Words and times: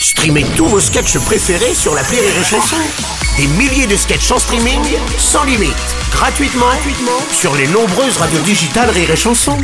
Streamez 0.00 0.44
tous 0.56 0.66
vos 0.66 0.80
sketchs 0.80 1.18
préférés 1.18 1.74
sur 1.74 1.94
la 1.94 2.02
Rire 2.02 2.22
et 2.22 2.44
Chanson. 2.44 2.76
Des 3.36 3.46
milliers 3.46 3.86
de 3.86 3.96
sketchs 3.96 4.30
en 4.30 4.38
streaming, 4.38 4.80
sans 5.18 5.44
limite, 5.44 5.74
gratuitement, 6.12 6.66
gratuitement 6.66 7.20
sur 7.32 7.54
les 7.56 7.66
nombreuses 7.68 8.16
radios 8.16 8.40
digitales 8.40 8.90
Rire 8.90 9.10
et 9.10 9.16
Chanson. 9.16 9.56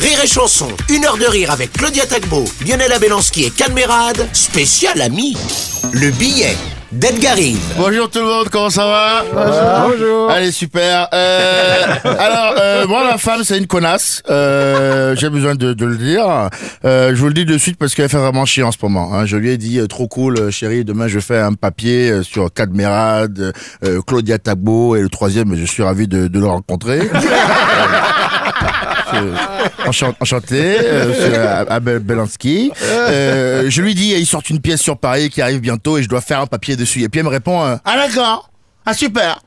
Rire 0.00 0.20
et 0.22 0.26
Chanson, 0.26 0.68
une 0.88 1.04
heure 1.04 1.18
de 1.18 1.26
rire 1.26 1.50
avec 1.50 1.72
Claudia 1.72 2.06
Tagbo, 2.06 2.44
Lionel 2.66 2.92
Abelanski 2.92 3.44
et 3.44 3.50
Canmerade, 3.50 4.28
spécial 4.32 5.00
ami. 5.00 5.36
Le 5.92 6.10
billet 6.10 6.56
d'Edgar 6.90 7.34
Rive. 7.36 7.58
Bonjour 7.76 8.08
tout 8.10 8.18
le 8.20 8.24
monde, 8.24 8.48
comment 8.50 8.70
ça 8.70 8.86
va 8.86 9.84
Bonjour. 9.86 10.30
Allez, 10.30 10.50
super. 10.50 11.08
Euh, 11.12 11.84
alors, 12.04 12.54
euh, 12.58 12.86
moi, 12.86 13.04
ma 13.04 13.18
femme, 13.18 13.44
c'est 13.44 13.58
une 13.58 13.66
connasse. 13.66 14.22
Euh, 14.30 15.14
J'ai 15.16 15.28
besoin 15.28 15.54
de, 15.54 15.74
de 15.74 15.84
le 15.84 15.96
dire. 15.96 16.48
Euh, 16.84 17.10
je 17.14 17.20
vous 17.20 17.28
le 17.28 17.34
dis 17.34 17.44
de 17.44 17.58
suite 17.58 17.76
parce 17.78 17.94
qu'elle 17.94 18.08
fait 18.08 18.16
vraiment 18.16 18.46
chier 18.46 18.62
en 18.62 18.72
ce 18.72 18.78
moment. 18.82 19.12
hein. 19.14 19.26
Je 19.26 19.36
lui 19.36 19.50
ai 19.50 19.58
dit, 19.58 19.78
euh, 19.78 19.86
trop 19.86 20.08
cool, 20.08 20.38
euh, 20.38 20.50
chérie, 20.50 20.84
demain 20.84 21.08
je 21.08 21.20
fais 21.20 21.38
un 21.38 21.52
papier 21.52 22.10
euh, 22.10 22.22
sur 22.22 22.52
Cadmerade, 22.52 23.52
euh, 23.84 24.00
Claudia 24.06 24.38
Tagbo 24.38 24.96
et 24.96 25.02
le 25.02 25.08
troisième, 25.10 25.54
je 25.56 25.64
suis 25.66 25.82
ravi 25.82 26.08
de, 26.08 26.26
de 26.26 26.38
le 26.38 26.46
rencontrer. 26.46 27.00
Enchant- 29.86 30.14
enchanté, 30.20 30.78
euh, 30.80 31.12
c'est 31.14 31.70
Abel 31.72 31.98
Belansky. 32.00 32.70
Euh, 32.82 33.66
je 33.68 33.82
lui 33.82 33.94
dis, 33.94 34.12
ils 34.12 34.26
sortent 34.26 34.50
une 34.50 34.60
pièce 34.60 34.80
sur 34.80 34.98
Paris 34.98 35.30
qui 35.30 35.40
arrive 35.42 35.60
bientôt 35.60 35.98
et 35.98 36.02
je 36.02 36.08
dois 36.08 36.20
faire 36.20 36.40
un 36.40 36.46
papier 36.46 36.76
dessus. 36.76 37.02
Et 37.02 37.08
puis 37.08 37.20
elle 37.20 37.26
me 37.26 37.30
répond, 37.30 37.64
euh, 37.64 37.76
ah 37.84 37.96
d'accord, 37.96 38.50
ah 38.86 38.94
super. 38.94 39.40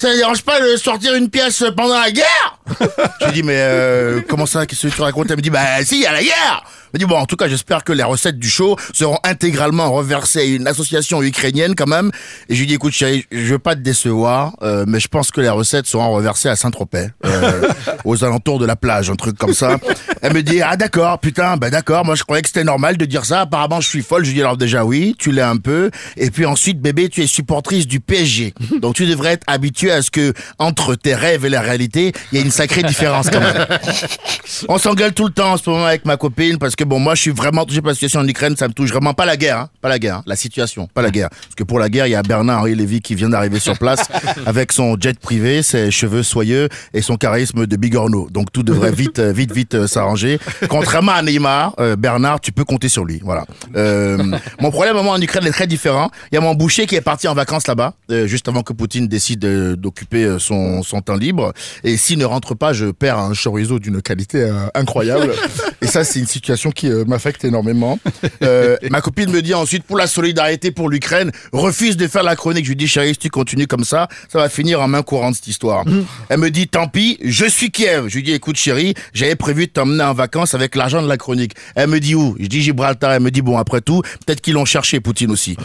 Ça 0.00 0.10
ne 0.10 0.16
dérange 0.16 0.42
pas 0.42 0.60
de 0.60 0.76
sortir 0.76 1.14
une 1.14 1.28
pièce 1.28 1.64
pendant 1.76 1.98
la 1.98 2.10
guerre? 2.12 2.57
Je 3.20 3.26
lui 3.26 3.32
dis, 3.32 3.42
mais 3.42 3.56
euh, 3.58 4.20
comment 4.28 4.46
ça, 4.46 4.66
qu'est-ce 4.66 4.86
que 4.86 4.94
tu 4.94 5.02
racontes? 5.02 5.30
Elle 5.30 5.36
me 5.36 5.42
dit, 5.42 5.50
bah 5.50 5.82
si, 5.84 6.06
a 6.06 6.12
la 6.12 6.22
guerre 6.22 6.64
Elle 6.64 6.90
me 6.94 6.98
dit, 6.98 7.04
bon, 7.04 7.16
en 7.16 7.26
tout 7.26 7.36
cas, 7.36 7.48
j'espère 7.48 7.84
que 7.84 7.92
les 7.92 8.02
recettes 8.02 8.38
du 8.38 8.48
show 8.48 8.76
seront 8.92 9.18
intégralement 9.24 9.90
reversées 9.92 10.40
à 10.40 10.44
une 10.44 10.66
association 10.66 11.22
ukrainienne 11.22 11.74
quand 11.74 11.86
même. 11.86 12.10
Et 12.48 12.54
je 12.54 12.60
lui 12.60 12.66
dis, 12.66 12.74
écoute 12.74 12.92
chérie, 12.92 13.26
je 13.30 13.52
veux 13.52 13.58
pas 13.58 13.74
te 13.74 13.80
décevoir, 13.80 14.56
euh, 14.62 14.84
mais 14.86 15.00
je 15.00 15.08
pense 15.08 15.30
que 15.30 15.40
les 15.40 15.48
recettes 15.48 15.86
seront 15.86 16.10
reversées 16.12 16.48
à 16.48 16.56
Saint-Tropez, 16.56 17.08
euh, 17.24 17.68
aux 18.04 18.24
alentours 18.24 18.58
de 18.58 18.66
la 18.66 18.76
plage, 18.76 19.10
un 19.10 19.16
truc 19.16 19.36
comme 19.38 19.54
ça. 19.54 19.78
Elle 20.22 20.34
me 20.34 20.42
dit, 20.42 20.62
ah 20.62 20.76
d'accord, 20.76 21.18
putain, 21.18 21.56
bah 21.56 21.70
d'accord, 21.70 22.04
moi 22.04 22.14
je 22.14 22.22
croyais 22.22 22.42
que 22.42 22.48
c'était 22.48 22.64
normal 22.64 22.96
de 22.96 23.04
dire 23.04 23.24
ça, 23.24 23.42
apparemment 23.42 23.80
je 23.80 23.88
suis 23.88 24.02
folle. 24.02 24.24
Je 24.24 24.30
lui 24.30 24.36
dis, 24.36 24.40
alors 24.42 24.56
déjà 24.56 24.84
oui, 24.84 25.14
tu 25.18 25.32
l'es 25.32 25.42
un 25.42 25.56
peu. 25.56 25.90
Et 26.16 26.30
puis 26.30 26.46
ensuite, 26.46 26.80
bébé, 26.80 27.08
tu 27.08 27.22
es 27.22 27.26
supportrice 27.26 27.86
du 27.86 28.00
PSG. 28.00 28.54
Donc 28.80 28.94
tu 28.94 29.06
devrais 29.06 29.32
être 29.32 29.44
habitué 29.46 29.90
à 29.90 30.02
ce 30.02 30.10
que, 30.10 30.32
entre 30.58 30.94
tes 30.94 31.14
rêves 31.14 31.44
et 31.44 31.48
la 31.48 31.60
réalité, 31.60 32.12
il 32.32 32.38
y 32.38 32.42
a 32.42 32.44
une 32.44 32.50
sacrée 32.58 32.82
différence 32.82 33.30
quand 33.30 33.40
même. 33.40 33.66
On 34.68 34.78
s'engueule 34.78 35.12
tout 35.12 35.26
le 35.26 35.32
temps 35.32 35.52
en 35.52 35.56
ce 35.56 35.70
moment 35.70 35.86
avec 35.86 36.04
ma 36.04 36.16
copine 36.16 36.58
parce 36.58 36.74
que 36.74 36.82
bon, 36.82 36.98
moi 36.98 37.14
je 37.14 37.22
suis 37.22 37.30
vraiment 37.30 37.64
touché 37.64 37.80
par 37.80 37.90
la 37.90 37.94
situation 37.94 38.20
en 38.20 38.26
Ukraine, 38.26 38.56
ça 38.56 38.66
me 38.66 38.72
touche 38.72 38.90
vraiment 38.90 39.14
pas 39.14 39.26
la 39.26 39.36
guerre, 39.36 39.58
hein, 39.58 39.68
pas 39.80 39.88
la 39.88 40.00
guerre, 40.00 40.16
hein, 40.16 40.22
la 40.26 40.34
situation, 40.34 40.88
pas 40.92 41.02
la 41.02 41.10
guerre. 41.10 41.28
Parce 41.30 41.54
que 41.54 41.62
pour 41.62 41.78
la 41.78 41.88
guerre, 41.88 42.06
il 42.08 42.10
y 42.10 42.16
a 42.16 42.22
Bernard-Henri 42.22 42.74
Lévy 42.74 43.00
qui 43.00 43.14
vient 43.14 43.28
d'arriver 43.28 43.60
sur 43.60 43.78
place 43.78 44.08
avec 44.46 44.72
son 44.72 44.96
jet 44.98 45.18
privé, 45.18 45.62
ses 45.62 45.92
cheveux 45.92 46.24
soyeux 46.24 46.68
et 46.94 47.00
son 47.02 47.16
charisme 47.16 47.66
de 47.66 47.76
bigorneau. 47.76 48.28
Donc 48.30 48.50
tout 48.50 48.64
devrait 48.64 48.90
vite, 48.90 49.20
euh, 49.20 49.32
vite, 49.32 49.52
vite 49.52 49.74
euh, 49.74 49.86
s'arranger. 49.86 50.40
Contrairement 50.68 51.12
à 51.12 51.22
Neymar, 51.22 51.74
euh, 51.78 51.94
Bernard, 51.94 52.40
tu 52.40 52.50
peux 52.50 52.64
compter 52.64 52.88
sur 52.88 53.04
lui. 53.04 53.20
Voilà. 53.22 53.44
Euh, 53.76 54.36
mon 54.60 54.70
problème 54.70 54.96
moi 54.96 55.14
en 55.14 55.20
Ukraine 55.20 55.46
est 55.46 55.52
très 55.52 55.68
différent. 55.68 56.10
Il 56.32 56.34
y 56.34 56.38
a 56.38 56.40
mon 56.40 56.54
boucher 56.54 56.86
qui 56.86 56.96
est 56.96 57.00
parti 57.00 57.28
en 57.28 57.34
vacances 57.34 57.68
là-bas, 57.68 57.94
juste 58.26 58.48
avant 58.48 58.62
que 58.62 58.72
Poutine 58.72 59.06
décide 59.06 59.40
d'occuper 59.74 60.36
son, 60.40 60.82
son 60.82 61.00
temps 61.00 61.14
libre. 61.14 61.52
Et 61.84 61.96
s'il 61.96 62.18
ne 62.18 62.24
rentre 62.24 62.47
pas, 62.54 62.72
je 62.72 62.86
perds 62.86 63.18
un 63.18 63.32
chorizo 63.34 63.78
d'une 63.78 64.02
qualité 64.02 64.42
euh, 64.42 64.66
incroyable. 64.74 65.32
Et 65.82 65.86
ça, 65.86 66.04
c'est 66.04 66.18
une 66.18 66.26
situation 66.26 66.70
qui 66.70 66.88
euh, 66.88 67.04
m'affecte 67.04 67.44
énormément. 67.44 67.98
Euh, 68.42 68.76
ma 68.90 69.00
copine 69.00 69.30
me 69.30 69.42
dit 69.42 69.54
ensuite, 69.54 69.84
pour 69.84 69.96
la 69.96 70.06
solidarité 70.06 70.70
pour 70.70 70.88
l'Ukraine, 70.88 71.30
refuse 71.52 71.96
de 71.96 72.06
faire 72.06 72.22
la 72.22 72.36
chronique. 72.36 72.64
Je 72.64 72.70
lui 72.70 72.76
dis, 72.76 72.88
chérie, 72.88 73.10
si 73.10 73.18
tu 73.18 73.30
continues 73.30 73.66
comme 73.66 73.84
ça, 73.84 74.08
ça 74.28 74.38
va 74.38 74.48
finir 74.48 74.80
en 74.80 74.88
main 74.88 75.02
courante 75.02 75.36
cette 75.36 75.46
histoire. 75.46 75.84
Elle 76.28 76.38
me 76.38 76.50
dit, 76.50 76.68
tant 76.68 76.88
pis, 76.88 77.18
je 77.22 77.46
suis 77.46 77.70
Kiev. 77.70 78.08
Je 78.08 78.16
lui 78.16 78.22
dis, 78.22 78.32
écoute, 78.32 78.56
chérie, 78.56 78.94
j'avais 79.12 79.36
prévu 79.36 79.66
de 79.66 79.72
t'emmener 79.72 80.04
en 80.04 80.14
vacances 80.14 80.54
avec 80.54 80.74
l'argent 80.74 81.02
de 81.02 81.08
la 81.08 81.16
chronique. 81.16 81.52
Elle 81.74 81.88
me 81.88 82.00
dit 82.00 82.14
où? 82.14 82.36
Je 82.38 82.46
dis 82.46 82.62
Gibraltar. 82.62 83.12
Elle 83.12 83.22
me 83.22 83.30
dit, 83.30 83.42
bon, 83.42 83.58
après 83.58 83.80
tout, 83.80 84.02
peut-être 84.26 84.40
qu'ils 84.40 84.54
l'ont 84.54 84.64
cherché, 84.64 85.00
Poutine 85.00 85.30
aussi. 85.30 85.56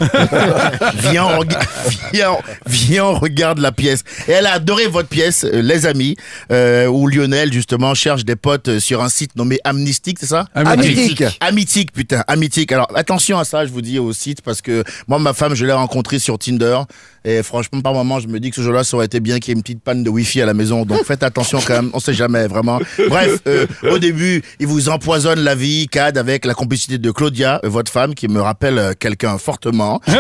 viens, 0.96 1.26
on 1.26 1.44
viens, 2.12 2.38
viens, 2.66 3.06
on 3.06 3.14
regarde 3.20 3.60
la 3.60 3.72
pièce. 3.72 4.04
Et 4.28 4.32
elle 4.32 4.46
a 4.46 4.54
adoré 4.54 4.88
votre 4.88 5.10
pièce, 5.10 5.44
Les 5.44 5.86
Amis, 5.86 6.16
euh, 6.52 6.73
où 6.88 7.08
Lionel, 7.08 7.52
justement, 7.52 7.94
cherche 7.94 8.26
des 8.26 8.36
potes 8.36 8.68
euh, 8.68 8.80
sur 8.80 9.02
un 9.04 9.10
site 9.10 9.36
nommé 9.36 9.60
Amnistique, 9.64 10.18
c'est 10.20 10.28
ça? 10.28 10.48
Amitique. 10.54 11.24
Amitique, 11.40 11.92
putain, 11.92 12.24
Amitique. 12.28 12.72
Alors, 12.72 12.88
attention 12.96 13.38
à 13.40 13.46
ça, 13.46 13.66
je 13.66 13.72
vous 13.72 13.82
dis 13.82 14.00
au 14.00 14.14
site, 14.14 14.42
parce 14.42 14.62
que 14.62 14.84
moi, 15.08 15.20
ma 15.20 15.34
femme, 15.34 15.56
je 15.56 15.66
l'ai 15.66 15.74
rencontrée 15.74 16.20
sur 16.20 16.38
Tinder. 16.40 16.80
Et 17.26 17.42
franchement, 17.42 17.82
par 17.82 17.94
moment, 17.94 18.20
je 18.20 18.28
me 18.28 18.40
dis 18.40 18.50
que 18.50 18.56
ce 18.58 18.62
jour-là, 18.62 18.84
ça 18.84 18.98
aurait 18.98 19.06
été 19.06 19.20
bien 19.20 19.40
qu'il 19.40 19.52
y 19.52 19.52
ait 19.54 19.58
une 19.58 19.62
petite 19.62 19.82
panne 19.82 20.04
de 20.04 20.10
Wi-Fi 20.10 20.42
à 20.42 20.46
la 20.46 20.54
maison. 20.54 20.86
Donc, 20.86 21.04
faites 21.08 21.24
attention 21.24 21.60
quand 21.66 21.74
même. 21.74 21.90
On 21.94 22.00
sait 22.00 22.14
jamais, 22.14 22.48
vraiment. 22.48 22.80
Bref, 23.10 23.40
euh, 23.48 23.66
au 23.90 23.98
début, 23.98 24.42
il 24.60 24.68
vous 24.68 24.90
empoisonne 24.90 25.40
la 25.40 25.56
vie, 25.56 25.88
CAD, 25.88 26.18
avec 26.18 26.46
la 26.46 26.54
complicité 26.54 26.98
de 26.98 27.12
Claudia, 27.12 27.62
euh, 27.64 27.70
votre 27.70 27.92
femme, 27.92 28.14
qui 28.14 28.28
me 28.28 28.42
rappelle 28.42 28.78
euh, 28.78 28.94
quelqu'un 28.98 29.38
fortement. 29.38 30.02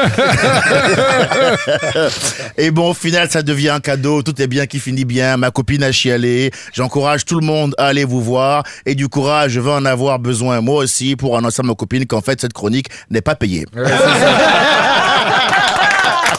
Et 2.57 2.71
bon, 2.71 2.91
au 2.91 2.93
final, 2.93 3.29
ça 3.29 3.41
devient 3.41 3.69
un 3.69 3.79
cadeau. 3.79 4.21
Tout 4.21 4.41
est 4.41 4.47
bien 4.47 4.65
qui 4.65 4.79
finit 4.79 5.05
bien. 5.05 5.35
Ma 5.37 5.51
copine 5.51 5.83
a 5.83 5.91
chialé. 5.91 6.51
J'encourage 6.73 7.25
tout 7.25 7.39
le 7.39 7.45
monde 7.45 7.75
à 7.77 7.87
aller 7.87 8.05
vous 8.05 8.21
voir. 8.21 8.63
Et 8.85 8.95
du 8.95 9.09
courage, 9.09 9.51
je 9.51 9.59
veux 9.59 9.71
en 9.71 9.85
avoir 9.85 10.19
besoin 10.19 10.61
moi 10.61 10.83
aussi 10.83 11.15
pour 11.15 11.37
annoncer 11.37 11.61
à 11.61 11.63
ma 11.63 11.75
copine 11.75 12.05
qu'en 12.05 12.21
fait, 12.21 12.39
cette 12.39 12.53
chronique 12.53 12.87
n'est 13.09 13.21
pas 13.21 13.35
payée. 13.35 13.65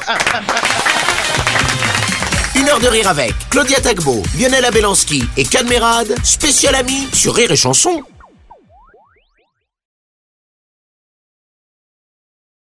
Une 2.56 2.68
heure 2.68 2.80
de 2.80 2.88
rire 2.88 3.08
avec 3.08 3.34
Claudia 3.50 3.80
Tagbo, 3.80 4.22
Lionel 4.38 4.64
Abelanski 4.64 5.24
et 5.36 5.44
Canmerade, 5.44 6.14
spécial 6.22 6.74
ami 6.74 7.08
sur 7.12 7.34
Rire 7.34 7.50
et 7.50 7.56
Chanson. 7.56 8.02